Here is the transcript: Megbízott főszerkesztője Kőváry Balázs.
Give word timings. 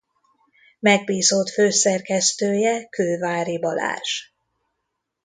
Megbízott 0.79 1.49
főszerkesztője 1.49 2.85
Kőváry 2.89 3.59
Balázs. 3.59 4.21